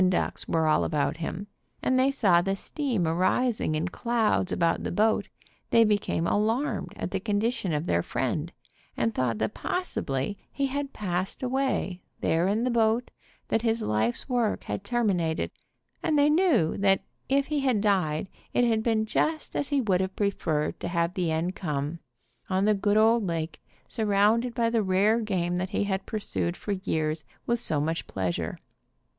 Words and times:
ducks 0.09 0.47
were 0.47 0.65
all 0.65 0.83
about 0.83 1.17
him, 1.17 1.45
and 1.83 1.99
they 1.99 2.09
saw 2.09 2.41
the 2.41 2.55
steam 2.55 3.07
arising 3.07 3.75
in 3.75 3.87
clouds 3.87 4.51
about 4.51 4.81
the 4.83 4.91
boat, 4.91 5.27
they 5.69 5.83
became 5.83 6.25
alarmed 6.25 6.91
at 6.95 7.11
the 7.11 7.19
condition 7.19 7.71
of 7.71 7.85
their 7.85 8.01
friend, 8.01 8.51
and 8.97 9.13
thought 9.13 9.37
that 9.37 9.53
pos 9.53 9.89
sibly 9.89 10.37
he 10.51 10.65
had 10.65 10.91
passed 10.91 11.43
away, 11.43 12.01
there 12.19 12.47
in 12.47 12.63
the 12.63 12.71
boat, 12.71 13.11
that 13.49 13.61
his 13.61 13.83
life's 13.83 14.27
work 14.27 14.63
had 14.63 14.83
terminated, 14.83 15.51
and 16.01 16.17
they 16.17 16.31
knew 16.31 16.75
if 17.29 17.45
he 17.45 17.59
had 17.59 17.79
died 17.79 18.27
it 18.55 18.63
had 18.63 18.81
been 18.81 19.05
just 19.05 19.55
as 19.55 19.69
he 19.69 19.81
would 19.81 20.01
have 20.01 20.15
preferred 20.15 20.79
to 20.79 20.87
have 20.87 21.13
the 21.13 21.29
end 21.29 21.53
come, 21.53 21.99
on 22.49 22.65
the 22.65 22.73
good 22.73 22.97
old 22.97 23.27
lake, 23.27 23.61
surrounded 23.87 24.53
68 24.55 24.63
AN 24.63 24.67
EXPERIMENTAL 24.67 24.79
TURKISH 24.79 24.89
BATH 24.89 24.89
by 24.89 24.93
the 24.97 24.99
rare 24.99 25.21
game 25.49 25.55
that 25.57 25.69
he 25.69 25.83
had 25.83 26.07
pursued 26.07 26.57
for 26.57 26.71
years 26.71 27.23
with 27.45 27.59
so 27.59 27.79
much 27.79 28.07
pleasure. 28.07 28.57